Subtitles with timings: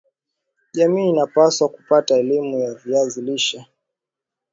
[0.73, 3.67] jamii inapaswa kupata elimu ya viazi lishe